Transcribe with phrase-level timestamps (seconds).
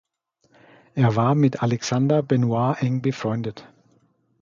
[0.95, 3.71] Er war mit Alexander Benois eng befreundet.